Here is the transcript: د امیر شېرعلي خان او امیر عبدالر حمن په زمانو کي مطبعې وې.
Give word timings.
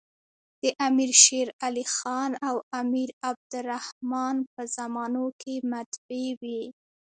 د 0.61 0.63
امیر 0.87 1.11
شېرعلي 1.23 1.85
خان 1.95 2.31
او 2.47 2.55
امیر 2.81 3.09
عبدالر 3.29 3.79
حمن 3.87 4.35
په 4.53 4.61
زمانو 4.77 5.25
کي 5.41 5.55
مطبعې 5.73 6.29
وې. 6.41 6.61